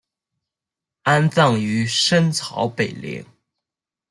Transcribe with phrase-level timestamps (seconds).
[1.03, 3.23] 安葬于深草北陵。